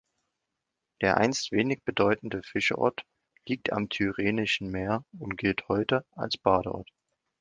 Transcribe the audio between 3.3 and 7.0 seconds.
liegt am Tyrrhenischen Meer und gilt heute als Badeort.